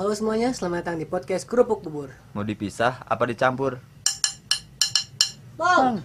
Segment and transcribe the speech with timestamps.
[0.00, 2.08] Halo semuanya, selamat datang di podcast Kerupuk Bubur.
[2.32, 3.84] Mau dipisah apa dicampur?
[5.60, 6.00] Bang,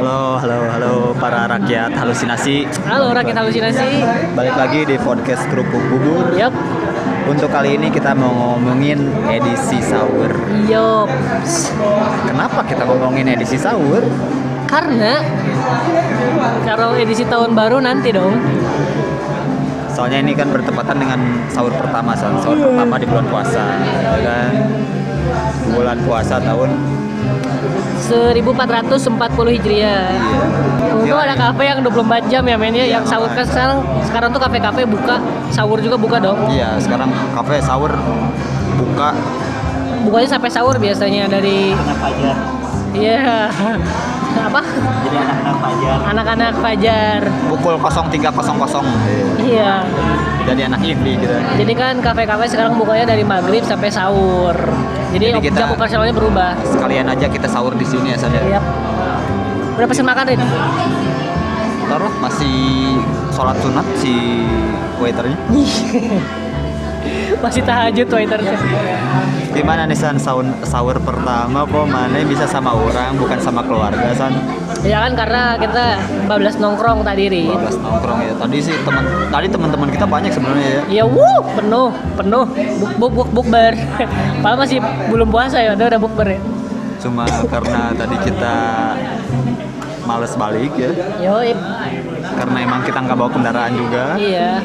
[0.00, 2.64] Halo, halo, halo para rakyat halusinasi.
[2.88, 3.88] halo rakyat halusinasi.
[4.32, 6.32] Balik lagi di podcast Kerupuk Bubur.
[6.32, 6.56] Yup,
[7.28, 10.32] Untuk kali ini kita mau ngomongin edisi sahur.
[10.64, 11.12] yup.
[12.24, 14.00] Kenapa kita ngomongin edisi sahur?
[14.64, 15.20] Karena
[16.64, 18.32] kalau edisi tahun baru nanti dong.
[19.90, 21.20] Soalnya ini kan bertepatan dengan
[21.50, 22.38] sahur pertama, San.
[22.40, 24.52] sahur pertama di bulan puasa, ya kan?
[25.70, 26.70] Bulan puasa tahun
[28.10, 30.08] 1440 Hijriah.
[31.00, 34.40] Untung ada kafe yang 24 jam ya men ya yang sahur kan sekarang sekarang tuh
[34.42, 35.16] kafe-kafe buka
[35.54, 36.38] sahur juga buka dong.
[36.50, 37.92] Iya, sekarang kafe sahur
[38.74, 39.14] buka
[40.00, 41.76] Bukanya sampai sahur biasanya dari
[42.96, 43.52] Iya.
[44.32, 44.60] Apa?
[45.02, 47.20] jadi anak-anak fajar Anak-anak fajar.
[47.46, 48.84] pukul 03.00
[49.40, 49.74] Iya.
[50.44, 54.56] jadi anak indie gitu Jadi kan kafe-kafe sekarang bukanya dari maghrib sampai sahur.
[55.10, 56.50] Jadi, Jadi kita- jam operasionalnya berubah.
[56.64, 58.58] sekalian aja kita sahur di sini ya San ya.
[58.58, 58.64] Yap.
[59.74, 60.40] Udah pesen makan Rin?
[61.82, 62.54] Ntar lah, masih
[63.30, 64.46] sholat sunat si
[64.96, 65.34] waiternya
[67.40, 68.40] Masih tahajud waiter.
[69.50, 74.30] gimana nih San sahur, sahur pertama kok mana bisa sama orang bukan sama keluarga San
[74.80, 75.98] Ya kan karena kita
[76.30, 77.50] 15 nongkrong tadi Rin.
[77.50, 81.90] 12 nongkrong ya tadi sih teman tadi teman-teman kita banyak sebenarnya ya Ya wuh, penuh,
[82.14, 82.46] penuh.
[82.78, 83.74] Buk buk buk bukber.
[84.42, 84.78] Padahal masih
[85.10, 86.40] belum puasa ya, udah udah bukber ya.
[87.00, 88.56] cuma karena tadi kita
[90.10, 90.90] males balik ya
[91.22, 91.38] Yo,
[92.34, 94.58] karena emang kita nggak bawa kendaraan juga iya.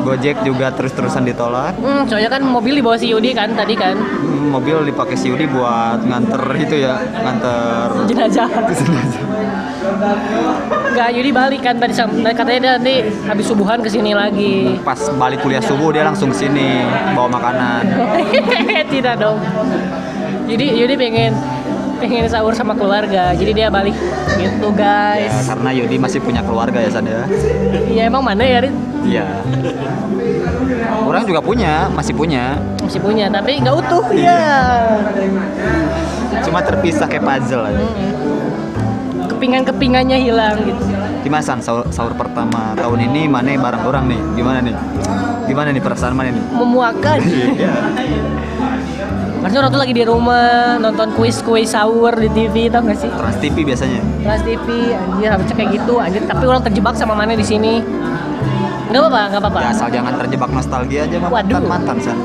[0.00, 3.92] Gojek juga terus-terusan ditolak Hmm, soalnya kan mobil dibawa si Yudi kan tadi kan.
[3.96, 8.48] Hmm, mobil dipakai si Yudi buat nganter itu ya nganter Jenazah.
[10.94, 11.92] Enggak, Yudi balik kan tadi
[12.32, 12.94] katanya dia nanti
[13.26, 14.78] habis subuhan ke sini lagi.
[14.80, 16.80] pas balik kuliah subuh dia langsung sini
[17.12, 17.82] bawa makanan
[18.94, 19.38] Tidak dong.
[20.46, 21.32] Yudi Yudi pengen
[21.96, 23.32] pengen sahur sama keluarga.
[23.32, 23.94] Jadi dia balik
[24.34, 25.46] gitu, ya, guys.
[25.46, 27.22] karena Yudi masih punya keluarga ya San ya
[27.86, 28.74] Iya, emang mana ya, Rin?
[29.02, 29.24] iya
[31.04, 34.04] orang juga punya masih punya Masih punya, tapi nggak utuh.
[34.10, 34.40] Iya.
[36.42, 37.84] cuma terpisah kayak puzzle aja
[39.26, 40.82] Kepingan-kepingannya hilang gitu.
[41.20, 44.74] gimana San sahur, sahur pertama tahun ini mana bareng orang nih gimana nih
[45.44, 47.18] gimana nih perasaan mana nih Memuakan.
[49.44, 53.12] Orang tuh lagi di rumah nonton kuis-kuis sahur di TV tau gak sih?
[53.12, 54.66] Trans TV biasanya Trans TV,
[54.96, 56.22] anjir harusnya kayak gitu, anjir.
[56.24, 57.84] Tapi orang terjebak sama mana di sini.
[58.88, 59.58] Nggak apa-apa, nggak apa-apa.
[59.60, 61.56] ya asal jangan terjebak nostalgia aja mah Waduh.
[61.60, 62.18] mantan mantan San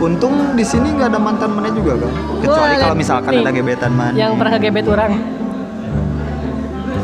[0.00, 3.92] untung di sini nggak ada mantan mana juga kan kecuali kalau misalkan nih, ada gebetan
[3.92, 5.12] man Yang pernah gebet orang.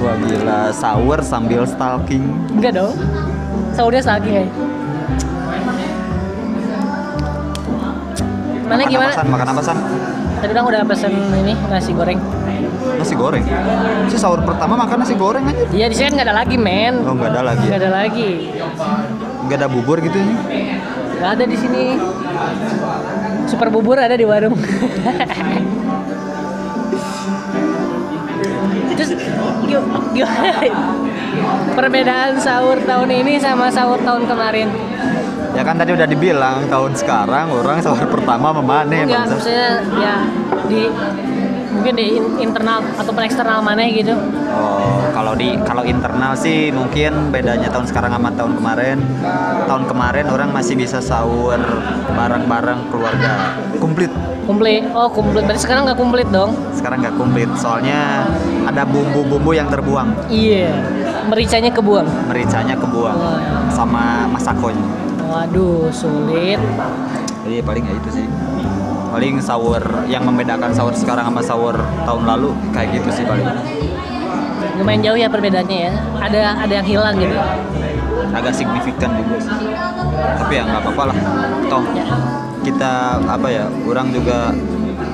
[0.00, 2.24] Wah gila, sahur sambil stalking
[2.56, 2.92] Enggak dong.
[3.76, 4.46] Sahurnya stalking ya.
[8.66, 9.06] Mana Makan gimana?
[9.06, 9.26] apa, San?
[9.28, 9.78] Makan apa San?
[10.36, 12.20] Tadi orang udah pesen ini nasi goreng.
[12.96, 13.44] Nasi goreng
[14.06, 16.94] Si sahur pertama makan nasi goreng aja Iya di sini kan nggak ada lagi men.
[17.02, 18.30] Oh nggak ada lagi Nggak ada lagi.
[19.44, 20.26] Nggak ada bubur gitu ya
[21.16, 21.84] Nggak ada di sini.
[23.46, 24.56] Super bubur ada di warung.
[28.92, 29.10] Terus
[29.62, 30.50] gi- gimana?
[31.72, 34.68] Perbedaan sahur tahun ini sama sahur tahun kemarin.
[35.56, 40.14] Ya kan tadi udah dibilang tahun sekarang orang sahur pertama memane Enggak, maksudnya ya
[40.68, 40.84] di
[41.72, 44.12] mungkin di in- internal ataupun eksternal mana gitu.
[44.52, 48.98] Oh, kalau di kalau internal sih mungkin bedanya tahun sekarang sama tahun kemarin.
[49.64, 51.56] Tahun kemarin orang masih bisa sahur
[52.12, 53.56] bareng-bareng keluarga.
[53.80, 54.12] Komplit.
[54.44, 54.84] Komplit.
[54.92, 55.42] Oh, komplit.
[55.48, 56.52] Berarti sekarang nggak komplit dong?
[56.76, 58.28] Sekarang nggak komplit, soalnya
[58.68, 60.28] ada bumbu-bumbu yang terbuang.
[60.28, 60.70] Iya.
[61.26, 62.06] Mericanya kebuang.
[62.30, 63.40] Mericanya kebuang Wah.
[63.74, 65.05] sama masakonya.
[65.26, 66.60] Waduh, sulit.
[67.46, 68.26] Jadi paling ya itu sih.
[69.10, 73.46] Paling sahur yang membedakan sahur sekarang sama sahur tahun lalu kayak gitu sih paling.
[74.76, 75.92] Lumayan jauh ya perbedaannya ya.
[76.20, 77.36] Ada ada yang hilang gitu.
[78.34, 79.54] Agak signifikan juga sih.
[80.14, 81.16] Tapi ya nggak apa-apa lah.
[81.70, 81.84] Toh
[82.66, 84.50] kita apa ya, orang juga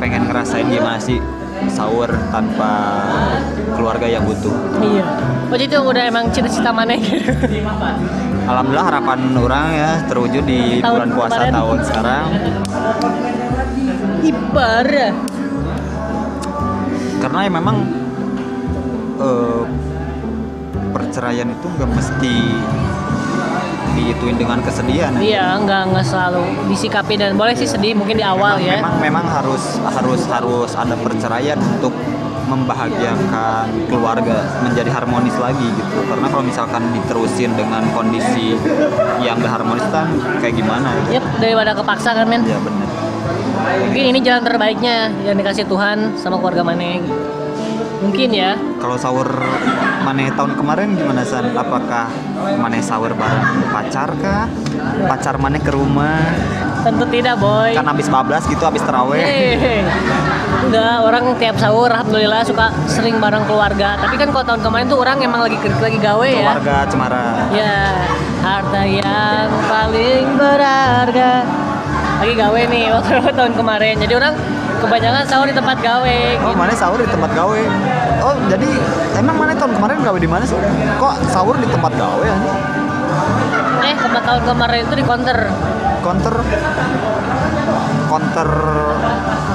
[0.01, 1.21] pengen ngerasain gimana sih
[1.69, 3.05] sahur tanpa
[3.77, 4.51] keluarga yang butuh.
[4.83, 5.05] Iya.
[5.53, 7.23] Oh jadi itu udah emang cita-cita mana gitu.
[8.43, 11.53] Alhamdulillah harapan orang ya terwujud di Tahun bulan puasa kemarin.
[11.55, 12.27] tahun sekarang.
[14.23, 15.15] Ibarat.
[17.23, 17.77] Karena ya memang
[19.23, 19.63] eh,
[20.91, 22.35] perceraian itu nggak mesti
[23.93, 25.13] diituin dengan kesedihan.
[25.21, 25.23] ya.
[25.23, 26.43] Iya, nggak nggak selalu
[26.73, 28.77] disikapi dan boleh sih sedih mungkin di awal memang, ya.
[28.81, 31.93] memang memang harus harus harus ada perceraian untuk
[32.47, 38.59] membahagiakan keluarga menjadi harmonis lagi gitu karena kalau misalkan diterusin dengan kondisi
[39.21, 42.43] yang gak harmonis kan kayak gimana Yep, daripada kepaksa kan men.
[42.45, 42.89] ya bener
[43.63, 46.99] Mungkin ini jalan terbaiknya yang dikasih Tuhan sama keluarga Mane.
[48.03, 48.59] Mungkin ya.
[48.83, 49.29] kalau sahur
[50.03, 51.55] Mane tahun kemarin gimana San?
[51.55, 52.11] Apakah
[52.59, 54.51] Mane sahur bareng pacar kah?
[55.07, 56.35] Pacar Mane ke rumah?
[56.83, 57.71] Tentu tidak, boy.
[57.71, 59.23] Kan habis bablas gitu, habis terawih.
[60.63, 63.99] Enggak, orang tiap sahur alhamdulillah suka sering bareng keluarga.
[63.99, 66.55] Tapi kan kalau tahun kemarin tuh orang emang lagi lagi gawe ya.
[66.55, 67.25] Keluarga Cemara.
[67.51, 67.79] Ya,
[68.47, 71.33] harta yang paling berharga.
[72.23, 73.95] Lagi gawe nih waktu tahun kemarin.
[73.99, 74.35] Jadi orang
[74.79, 76.19] kebanyakan sahur di tempat gawe.
[76.39, 76.59] Oh, gitu.
[76.59, 77.61] Mane sahur di tempat gawe.
[78.23, 78.69] Oh, jadi
[79.19, 80.55] emang Mane tahun kemarin gawe di mana sih?
[81.03, 82.39] Kok sahur di tempat gawe ya?
[83.83, 85.39] Eh, tempat tahun kemarin itu di counter.
[86.07, 86.35] Counter
[88.07, 88.49] counter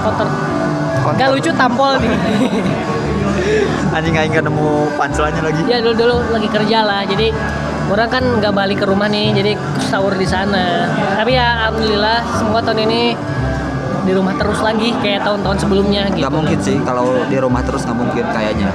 [0.04, 0.56] Counter.
[1.13, 1.21] Counter.
[1.24, 2.12] Gak lucu tampol nih.
[3.95, 4.69] Anjing aing gak nemu
[5.00, 5.62] pancelannya lagi.
[5.65, 7.01] ya dulu dulu lagi kerja lah.
[7.07, 7.27] Jadi
[7.88, 9.31] orang kan nggak balik ke rumah nih.
[9.31, 9.51] Jadi
[9.88, 10.92] sahur di sana.
[11.15, 13.01] Tapi ya alhamdulillah semua tahun ini
[14.07, 16.24] di rumah terus lagi kayak tahun-tahun sebelumnya gitu.
[16.24, 18.71] Gak mungkin sih kalau di rumah terus nggak mungkin kayaknya.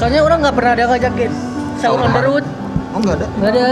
[0.00, 1.32] Soalnya orang nggak pernah ada ngajakin
[1.80, 2.44] sahur on the road.
[2.96, 3.26] Oh nggak ada.
[3.40, 3.66] Nggak ada.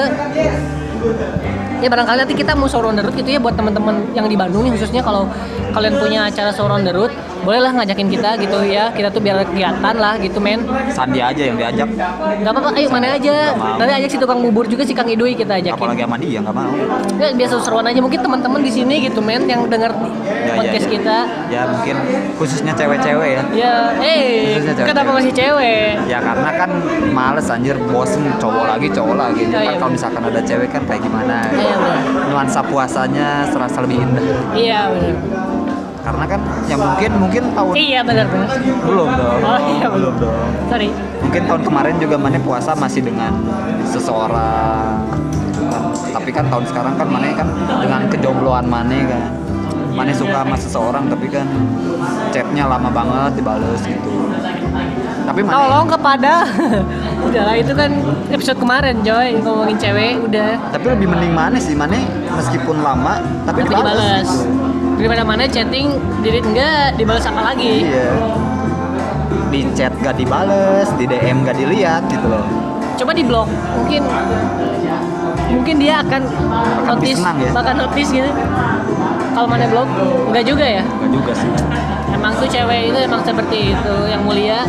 [1.77, 4.37] Ya barangkali nanti kita mau sahur on the road gitu ya buat teman-teman yang di
[4.37, 5.29] Bandung nih khususnya kalau
[5.73, 7.13] kalian punya acara sahur on the road,
[7.47, 8.91] bolehlah ngajakin kita gitu ya.
[8.91, 10.67] Kita tuh biar kegiatan lah gitu men.
[10.91, 11.87] Sandi aja yang diajak.
[12.43, 13.55] Gak apa-apa, ayo mana aja.
[13.55, 13.79] Nggak.
[13.79, 15.79] Nanti ajak si tukang bubur juga si Kang Idui kita ajakin.
[15.79, 16.73] Apalagi sama dia nggak mau.
[17.17, 19.95] Ya, biasa seruan aja mungkin teman-teman di sini gitu men yang dengar
[20.47, 20.95] Ya, podcast ya, ya.
[20.99, 21.17] kita.
[21.47, 21.97] Ya mungkin
[22.35, 23.43] khususnya cewek-cewek ya.
[23.55, 24.87] Ya, eh, cewek-cewek.
[24.91, 25.91] kenapa masih cewek?
[26.07, 26.71] Ya karena kan
[27.11, 29.43] males anjir bosen cowok lagi cowok lagi.
[29.45, 29.79] Iya, Kan iya.
[29.79, 31.37] kalau misalkan ada cewek kan kayak gimana?
[31.51, 32.03] Iya, benar.
[32.31, 34.25] Nuansa puasanya serasa lebih indah.
[34.55, 35.15] Iya benar.
[36.07, 38.49] Karena kan ya mungkin mungkin tahun Iya benar benar.
[38.81, 39.39] belum dong.
[39.43, 40.15] Oh iya belum.
[40.17, 40.49] dong.
[40.71, 40.89] Sorry.
[41.19, 43.35] Mungkin tahun kemarin juga mana puasa masih dengan
[43.85, 45.03] seseorang.
[45.67, 45.83] Kan,
[46.15, 49.23] Tapi kan tahun sekarang kan mana kan dengan kejombloan mana kan.
[49.91, 51.49] Mana suka sama seseorang tapi kan
[52.31, 54.31] chatnya lama banget dibales gitu.
[55.27, 56.33] Tapi mana Tolong kepada.
[57.27, 57.91] udah lah itu kan
[58.29, 60.55] episode kemarin Joy ngomongin cewek udah.
[60.71, 61.97] tapi lebih mending mana sih mana
[62.31, 63.97] meskipun lama tapi, Tapi dibales.
[63.97, 64.29] dibalas.
[64.29, 64.66] gitu.
[64.97, 65.93] Daripada mana chatting
[66.25, 67.85] delete enggak dibalas apa lagi?
[67.85, 68.11] Iya.
[69.53, 72.45] Di chat gak dibales, di DM gak dilihat gitu loh.
[72.97, 73.45] Coba di blok
[73.77, 74.03] mungkin
[75.53, 76.23] mungkin dia akan
[76.97, 77.51] lebih notice senang ya?
[77.53, 78.31] bahkan notice gitu.
[79.37, 79.89] Kalau mana blok
[80.33, 80.83] enggak juga ya?
[80.83, 81.51] Gak juga sih.
[82.17, 84.65] Emang tuh cewek itu emang seperti itu yang mulia.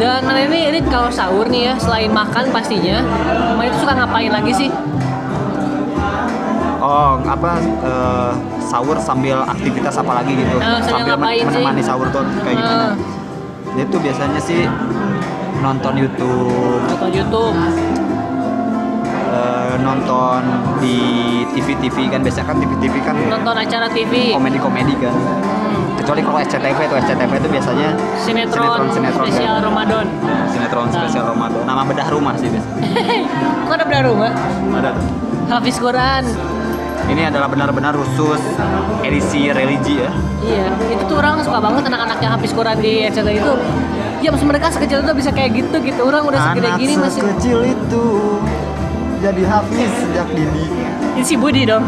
[0.00, 3.04] Dan ini ini kalau sahur nih ya selain makan pastinya,
[3.52, 4.72] mana itu suka ngapain lagi sih?
[6.90, 10.58] Oh, apa eh, sahur sambil aktivitas apa lagi gitu?
[10.58, 11.46] Saya sambil sih?
[11.46, 12.86] menemani sahur tuh kayak gimana?
[12.90, 12.92] Eh.
[13.78, 14.66] Dia tuh biasanya sih
[15.62, 17.54] nonton YouTube, Nonton YouTube.
[19.30, 20.40] eh, nonton
[20.82, 20.98] di
[21.54, 25.14] TV-TV kan biasanya kan TV-TV kan nonton acara TV komedi-komedi kan.
[25.94, 27.88] Kecuali kalau SCTV itu SCTV itu biasanya
[28.18, 29.68] sinetron, sinetron spesial kan.
[29.70, 30.06] Ramadan
[30.50, 31.62] sinetron spesial Ramadan.
[31.62, 32.82] Nama bedah rumah sih biasanya.
[33.70, 34.32] kok ada benar rumah
[34.74, 35.06] Ada tuh.
[35.50, 36.24] Hafiz Quran
[37.08, 38.42] Ini adalah benar-benar khusus
[39.00, 40.10] edisi religi ya.
[40.44, 43.52] iya itu tuh orang suka banget anak-anak yang Hafiz Quran di RCTI itu
[44.20, 47.20] ya maksud mereka sekecil itu bisa kayak gitu gitu orang udah segede Anak gini masih
[47.24, 48.04] sekecil itu
[49.20, 50.64] jadi hafiz sejak dini.
[51.16, 51.84] ini si Budi dong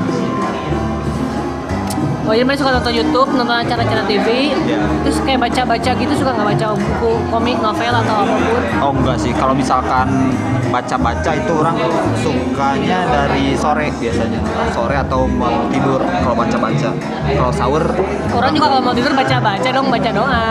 [2.33, 4.81] Oh mereka suka nonton YouTube, nonton acara-acara TV, Iya.
[5.05, 8.61] terus kayak baca-baca gitu suka nggak baca buku komik, novel atau apa pun.
[8.81, 10.33] Oh enggak sih, kalau misalkan
[10.73, 11.77] baca-baca itu orang
[12.17, 14.41] sukanya dari sore biasanya.
[14.73, 16.89] Sore atau mau tidur kalau baca-baca.
[17.37, 17.85] Kalau sahur
[18.33, 20.49] Orang juga kalau mau tidur baca-baca dong, baca doa,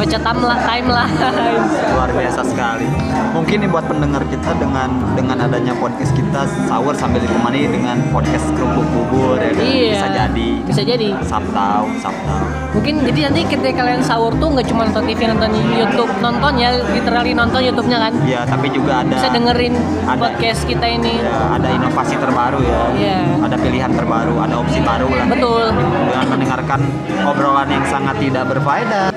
[0.00, 1.16] baca timeline, timeline.
[1.92, 2.88] luar biasa sekali.
[3.36, 8.48] Mungkin nih buat pendengar kita dengan dengan adanya podcast kita sahur sambil ditemani dengan podcast
[8.56, 9.60] kerupuk bubur ya kan?
[9.60, 9.92] Iya.
[9.92, 10.48] bisa jadi.
[10.64, 11.08] Bisa jadi.
[11.20, 12.40] Sabtau, sabtau.
[12.72, 16.70] Mungkin jadi nanti ketika kalian sahur tuh nggak cuma nonton TV, nonton YouTube, nonton ya,
[16.96, 18.12] literally nonton YouTube-nya kan.
[18.24, 19.74] Ya, tapi juga ada Bisa dengerin
[20.08, 20.16] ada.
[20.16, 21.20] podcast kita ini.
[21.20, 22.82] ya, ada inovasi terbaru ya.
[22.96, 23.18] Iya.
[23.44, 25.26] Ada pilihan terbaru, ada opsi baru lah.
[25.28, 25.64] Betul.
[26.08, 26.80] Dengan mendengarkan
[27.28, 29.10] obrolan yang sangat tidak berfaedah.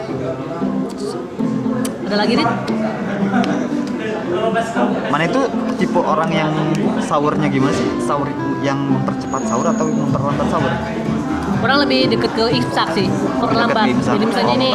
[2.08, 2.48] Ada lagi nih?
[5.08, 5.42] Mana itu
[5.80, 6.52] tipe orang yang
[7.00, 7.88] sahurnya gimana sih?
[8.04, 8.28] Sahur
[8.64, 10.72] yang mempercepat sahur atau memperlambat sahur?
[11.64, 13.08] Orang lebih deket ke imsak sih,
[13.40, 13.88] perlambat.
[14.04, 14.70] Jadi misalnya Oh, ini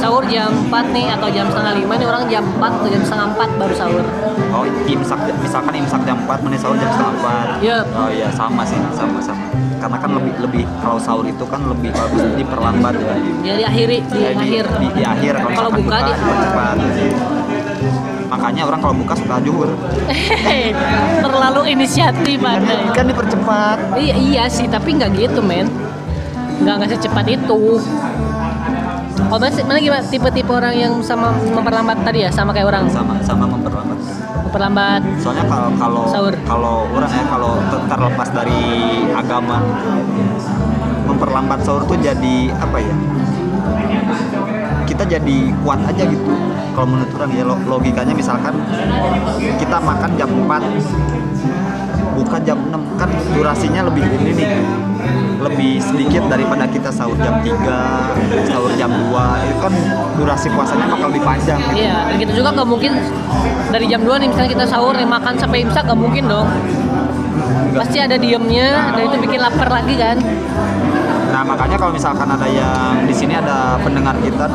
[0.00, 3.26] sahur jam 4 nih atau jam setengah lima nih orang jam 4 atau jam setengah
[3.36, 4.04] 4 baru sahur.
[4.56, 7.12] Oh, imsak misalkan imsak jam 4, menit sahur jam setengah
[7.60, 7.60] 4.
[7.60, 7.78] Iya.
[7.92, 9.63] Oh iya, sama sih, sama sama.
[9.84, 13.14] Karena kan lebih lebih kalau sahur itu kan lebih bagus diperlambat ya.
[13.44, 14.64] Ya diakhiri di Eh, akhir.
[14.80, 16.76] di, di akhir Kalau misalkan buka di dipercepat.
[18.24, 19.68] Makanya orang kalau buka suka juhur.
[21.20, 22.96] Terlalu inisiatif anda.
[22.96, 23.78] Kan dipercepat.
[24.00, 25.68] Iya, iya sih, tapi nggak gitu men
[26.54, 27.60] Nggak nggak secepat itu
[29.24, 33.14] Oh mana, mana gimana tipe-tipe orang yang sama memperlambat tadi ya sama kayak orang Sama
[33.20, 33.98] sama memperlambat.
[34.44, 36.34] memperlambat Soalnya kalau kalau Sahur.
[36.44, 38.60] kalau orang ya kalau ter- terlepas dari
[39.10, 39.56] agama
[41.04, 42.94] memperlambat sahur tuh jadi apa ya?
[44.84, 46.32] Kita jadi kuat aja gitu.
[46.70, 48.54] Kalau menurut orang ya lo- logikanya misalkan
[49.56, 50.62] kita makan jam 4
[52.14, 54.48] buka jam 6 kan durasinya lebih ini nih
[55.44, 59.12] lebih sedikit daripada kita sahur jam 3 sahur jam 2
[59.44, 59.74] itu kan
[60.16, 61.84] durasi puasanya bakal lebih panjang gitu.
[61.84, 62.92] Iya, dan kita juga nggak mungkin
[63.68, 66.48] dari jam 2 nih misalnya kita sahur nih makan sampai imsak nggak mungkin dong.
[67.74, 70.16] Pasti ada diemnya dan itu bikin lapar lagi kan.
[71.34, 74.46] Nah makanya kalau misalkan ada yang di sini ada pendengar kita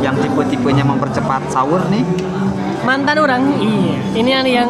[0.00, 2.02] yang tipe-tipenya mempercepat sahur nih
[2.82, 3.42] Mantan orang.
[3.62, 3.94] Iya.
[4.18, 4.68] Ini yang, yang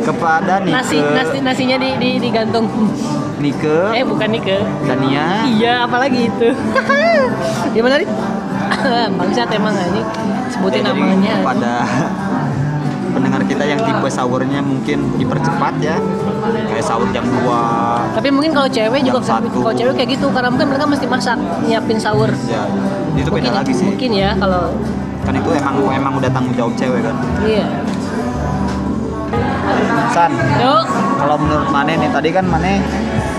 [0.00, 2.66] kepada Nike, nasi nasi nasinya di, di digantung.
[3.38, 4.58] Nike, Eh bukan nih ke.
[4.82, 6.48] Dania, Iya, apalagi itu.
[7.74, 8.08] Gimana nih?
[9.18, 10.02] Bangsat emang ini
[10.48, 11.34] sebutin Eh, namanya.
[11.38, 11.72] kepada
[13.14, 15.96] pendengar kita yang tipe sahurnya mungkin dipercepat ya
[16.68, 19.48] kayak sahur jam 2 Tapi mungkin kalau cewek juga satu.
[19.50, 22.30] kalau cewek kayak gitu karena mungkin mereka mesti masak nyiapin sahur.
[22.44, 22.62] ya
[23.16, 24.70] itu mungkin, beda lagi sih Mungkin ya kalau
[25.20, 27.66] kan itu emang emang udah tanggung jawab cewek kan iya.
[30.10, 30.84] San Yuk,
[31.16, 32.80] kalau menurut Mane nih tadi kan Mane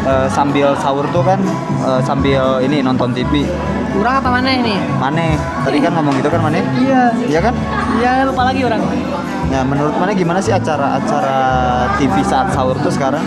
[0.06, 1.40] eh, sambil sahur tuh kan
[1.84, 3.46] eh, sambil ini nonton TV
[3.90, 4.78] kurang apa mana nih?
[4.96, 5.34] Mane
[5.66, 7.04] tadi kan ngomong gitu kan Mane Iya.
[7.26, 7.54] iya kan
[8.00, 8.80] Iya, lupa lagi orang.
[9.50, 11.36] Nah, menurut mana gimana sih acara-acara
[11.98, 13.26] TV saat sahur tuh sekarang?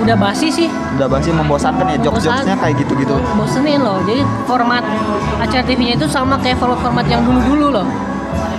[0.00, 0.70] Udah basi sih.
[0.94, 3.18] Udah pasti membosankan ya, jokes-jokesnya kayak gitu-gitu.
[3.34, 3.98] Bosenin loh.
[4.06, 4.86] Jadi format
[5.36, 7.86] acara TV-nya itu sama kayak format-format yang dulu-dulu loh.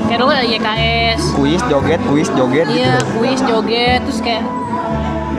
[0.05, 3.05] Kayak dulu ada YKS, Kuis, joget, kuis, joget Iya, gitu.
[3.17, 4.43] kuis, joget, terus kayak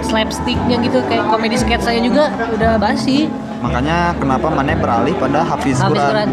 [0.02, 3.30] slapsticknya gitu, kayak komedi sketsanya juga udah basi.
[3.62, 5.80] Makanya kenapa Mane beralih pada Hafiz?
[5.80, 6.28] Quran.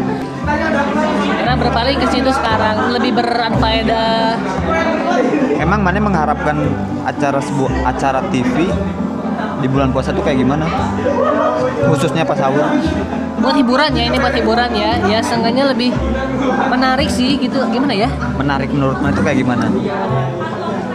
[1.40, 4.36] Karena berpaling ke situ sekarang lebih berfaedah.
[5.56, 6.56] Emang Mane mengharapkan
[7.08, 8.68] acara sebuah acara TV
[9.64, 10.68] di bulan puasa tuh kayak gimana?
[11.88, 12.60] Khususnya pas sahur.
[13.40, 14.92] Buat hiburan ya, ini buat hiburan ya.
[15.08, 15.96] Ya seenggaknya lebih
[16.68, 17.64] menarik sih gitu.
[17.72, 18.12] Gimana ya?
[18.36, 19.64] Menarik menurut Mane tuh kayak gimana?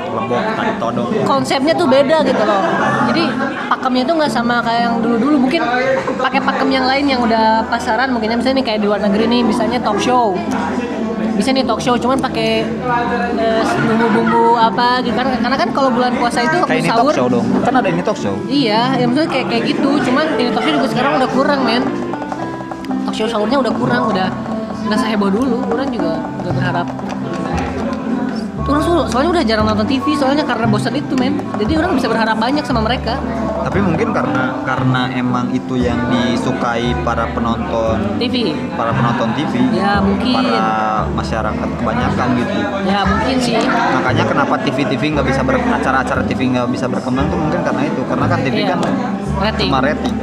[0.09, 1.09] Lebok, tadi todong.
[1.25, 2.61] Konsepnya tuh beda gitu loh.
[3.09, 3.23] Jadi
[3.73, 5.35] pakemnya tuh nggak sama kayak yang dulu-dulu.
[5.49, 5.61] Mungkin
[6.21, 8.13] pakai pakem yang lain yang udah pasaran.
[8.13, 10.37] Mungkin misalnya nih kayak di luar negeri nih, misalnya talk show.
[11.39, 12.67] Bisa nih talk show, cuman pakai
[13.39, 15.15] eh, bumbu-bumbu apa gitu.
[15.15, 17.45] Karena, karena kan kalau bulan puasa itu Kayak ini talk sahur show dong.
[17.63, 18.35] Kan ada ini talk show.
[18.43, 19.89] Iya, ya maksudnya kayak kayak gitu.
[20.03, 21.83] Cuman ini talk show juga sekarang udah kurang, men.
[23.07, 24.27] Talk show sahurnya udah kurang, udah
[24.83, 25.63] nggak seheboh dulu.
[25.71, 26.87] Orang juga udah berharap.
[28.69, 31.39] Orang so- soalnya udah jarang nonton TV, soalnya karena bosan itu, men.
[31.55, 33.15] Jadi orang bisa berharap banyak sama mereka.
[33.59, 38.55] Tapi mungkin karena karena emang itu yang disukai para penonton TV.
[38.73, 40.33] para penonton TV, Ya mungkin.
[40.33, 40.63] para
[41.11, 42.57] masyarakat kebanyakan gitu.
[42.83, 43.55] Ya mungkin sih.
[43.93, 48.01] Makanya kenapa TV-TV nggak bisa ber, acara-acara TV nggak bisa berkembang tuh mungkin karena itu.
[48.03, 48.67] Karena kan TV Iya.
[48.71, 48.79] kan
[49.39, 49.69] Rating.
[49.69, 50.15] cuma rating.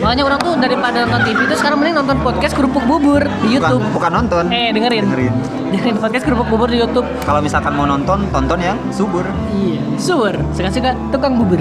[0.00, 3.84] Makanya orang tuh daripada nonton TV itu sekarang mending nonton podcast kerupuk bubur di YouTube.
[3.84, 4.44] Bukan, bukan nonton.
[4.48, 5.04] Eh, dengerin.
[5.04, 5.34] Dengerin.
[5.70, 7.04] Dengerin podcast kerupuk bubur di YouTube.
[7.20, 9.28] Kalau misalkan mau nonton, tonton yang subur.
[9.52, 9.76] Iya.
[10.00, 11.60] Sur, suka-suka tukang bubur.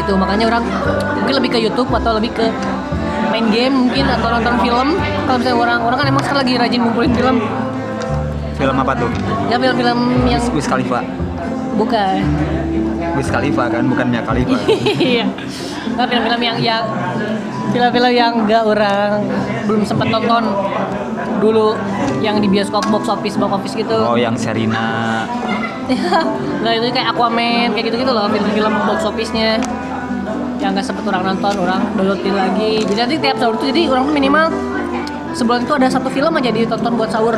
[0.00, 0.64] Gitu makanya orang
[1.20, 2.46] mungkin lebih ke YouTube atau lebih ke
[3.30, 4.88] main game mungkin atau nonton film
[5.28, 7.36] kalau misalnya orang orang kan emang sekarang lagi rajin ngumpulin film
[8.60, 9.08] Film apa tuh?
[9.48, 11.00] ya film-film yang Wiz Khalifa.
[11.80, 12.20] bukan
[13.16, 14.52] Wiz Khalifa kan, bukan Mia Khalifa.
[15.00, 15.24] iya
[15.96, 16.84] Nggak, film-film yang yang
[17.72, 19.24] film-film yang enggak orang
[19.64, 20.44] belum sempat nonton
[21.40, 21.72] dulu
[22.20, 25.24] yang di bioskop box office box office gitu oh, yang Serina.
[26.64, 29.58] nah itu kayak Aquaman kayak gitu-gitu loh film-film box office-nya.
[30.60, 32.84] Yang nggak sempet orang nonton orang downloadin lagi.
[32.84, 34.44] Jadi nanti tiap sahur tuh jadi orang tuh minimal
[35.32, 37.36] sebulan itu ada satu film aja ditonton buat sahur.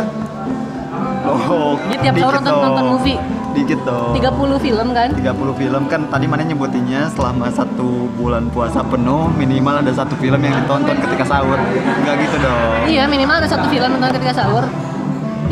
[1.23, 3.19] Oh, Jadi tiap sahur nonton- nonton movie.
[3.53, 4.17] Dikit dong.
[4.17, 5.09] 30 film kan?
[5.13, 5.83] 30 film.
[5.87, 10.97] Kan tadi mana nyebutinnya selama satu bulan puasa penuh minimal ada satu film yang ditonton
[10.99, 11.61] ketika sahur.
[12.03, 12.81] Nggak gitu dong?
[12.89, 14.65] Iya minimal ada satu film nonton ketika sahur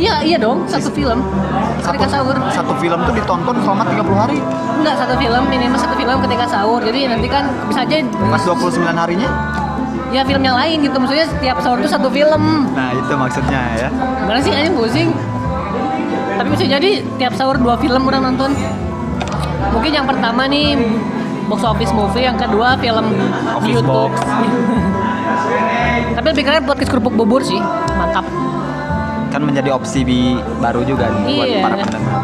[0.01, 1.21] Iya, iya dong, satu film.
[1.79, 2.33] Ketika sahur.
[2.49, 4.39] satu film tuh ditonton selama 30 hari.
[4.81, 6.81] Enggak, satu film, minimal satu film ketika sahur.
[6.81, 8.01] Jadi nanti kan bisa aja
[8.33, 9.29] Pas 29 harinya.
[10.11, 10.97] ya film yang lain gitu.
[10.97, 12.43] Maksudnya setiap sahur itu satu film.
[12.73, 13.89] Nah, itu maksudnya ya.
[13.93, 15.09] Gimana sih anjing pusing?
[16.35, 18.51] Tapi bisa jadi tiap sahur dua film orang nonton.
[19.71, 20.81] Mungkin yang pertama nih
[21.47, 23.21] box office movie, yang kedua film di
[23.53, 24.09] Office YouTube.
[24.09, 24.13] box.
[26.17, 27.61] Tapi lebih keren podcast kerupuk bubur sih,
[27.93, 28.25] mantap.
[29.31, 31.63] Kan menjadi opsi bi- baru juga nih buat Iya.
[31.63, 32.15] para pendengar.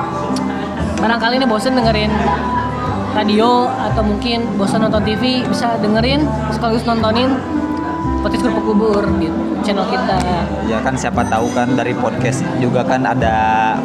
[0.97, 2.11] Barangkali nih bosen dengerin
[3.13, 6.21] radio atau mungkin bosen nonton TV bisa dengerin
[6.51, 7.33] sekaligus nontonin
[8.21, 9.31] podcast kerupuk bubur di
[9.63, 10.19] channel kita.
[10.67, 13.37] Ya kan siapa tahu kan dari podcast juga kan ada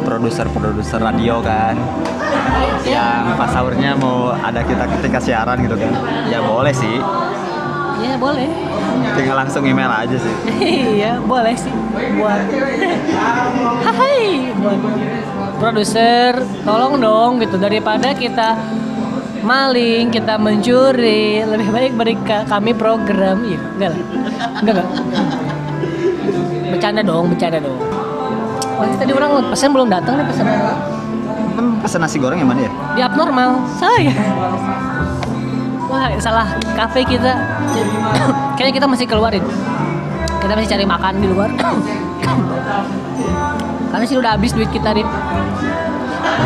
[0.02, 1.78] produser-produser radio kan
[2.82, 5.92] yang pas sahurnya mau ada kita ketika siaran gitu kan.
[6.26, 6.98] Ya boleh sih.
[8.02, 8.50] Ya boleh.
[9.14, 10.34] Tinggal langsung email aja sih.
[10.98, 11.72] iya boleh sih.
[12.18, 12.42] Buat.
[13.88, 14.50] Hai.
[14.58, 14.78] Buat
[15.62, 17.56] produser tolong dong gitu.
[17.56, 18.58] Daripada kita
[19.42, 23.46] maling kita mencuri lebih baik beri ka- kami program.
[23.46, 24.00] Iya enggak lah.
[24.60, 24.88] Enggak enggak.
[26.72, 27.78] Bercanda dong bercanda dong.
[28.72, 30.46] Oh tadi orang pesan belum datang nih pesan
[31.82, 32.70] pesan nasi goreng yang mana ya?
[32.96, 33.62] di abnormal.
[33.78, 34.10] Saya
[35.92, 36.48] wah salah.
[36.72, 37.36] Kafe kita
[38.56, 39.44] kayaknya kita masih keluarin.
[40.40, 41.52] Kita masih cari makan di luar.
[43.92, 45.04] Karena sih udah habis duit kita Rin.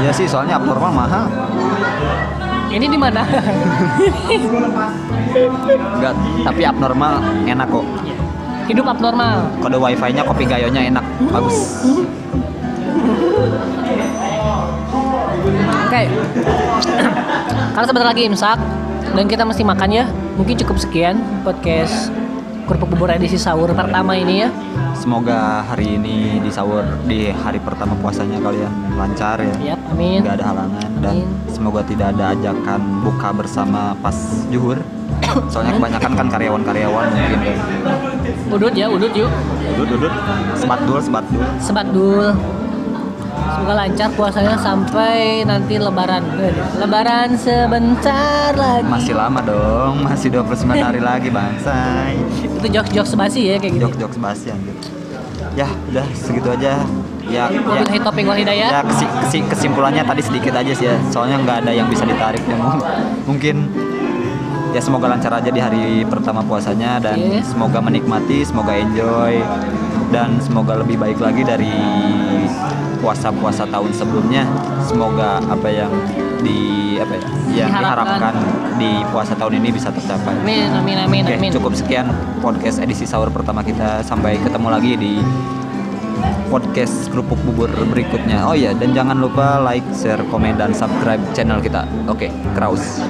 [0.02, 1.30] Iya sih, soalnya abnormal mahal.
[2.74, 3.22] ini di mana?
[5.96, 6.12] Enggak,
[6.42, 7.22] tapi abnormal.
[7.46, 7.86] Enak kok.
[8.66, 9.46] hidup abnormal.
[9.62, 11.86] Kode wifi-nya kopi gayonya enak, bagus.
[15.86, 16.02] oke.
[17.46, 18.58] Karena sebentar lagi imsak
[19.12, 22.10] dan kita mesti makan ya mungkin cukup sekian podcast
[22.66, 24.50] kerupuk bubur edisi sahur pertama ini ya
[24.96, 29.76] Semoga hari ini di sahur di hari pertama puasanya kalian lancar ya.
[29.76, 31.28] Yap, amin Nggak ada halangan dan Amin.
[31.46, 34.16] semoga tidak ada ajakan buka bersama pas
[34.48, 34.80] juhur.
[35.52, 37.40] Soalnya kebanyakan kan karyawan-karyawan mungkin
[38.50, 39.30] udut ya udut yuk
[39.76, 40.12] Dudut, dudut.
[40.56, 41.44] Sebat dul, sebat dul.
[41.60, 42.26] sebat dul
[43.48, 46.22] semoga lancar puasanya sampai nanti lebaran
[46.76, 52.16] lebaran sebentar lagi Masih lama dong, masih 29 hari lagi bangsai.
[52.56, 54.74] itu jok jok sebasi ya kayak gitu Jok-jok sebasi anjir.
[55.52, 56.84] Ya, udah segitu aja.
[57.26, 58.68] Ya, ya, wal hidayah.
[58.70, 60.96] ya kesi- kesi- kesimpulannya tadi sedikit aja sih ya.
[61.08, 62.54] Soalnya nggak ada yang bisa ditarik ya.
[62.54, 62.84] Mung-
[63.26, 63.56] Mungkin
[64.70, 67.40] ya semoga lancar aja di hari pertama puasanya dan Iya.
[67.42, 69.40] semoga menikmati, semoga enjoy
[70.08, 71.72] dan semoga lebih baik lagi dari
[72.98, 74.42] puasa-puasa tahun sebelumnya.
[74.82, 75.92] Semoga apa yang
[76.40, 77.22] di apa ya,
[77.66, 78.32] yang Diharapkan.
[78.32, 78.34] diharapkan
[78.76, 80.32] di puasa tahun ini bisa tercapai.
[80.40, 82.06] amin amin amin Oke, amin cukup sekian
[82.40, 84.00] podcast edisi sahur pertama kita.
[84.04, 85.12] Sampai ketemu lagi di
[86.48, 88.46] podcast kerupuk bubur berikutnya.
[88.46, 91.84] Oh iya, dan jangan lupa like, share, komen, dan subscribe channel kita.
[92.06, 93.02] Oke, Kraus.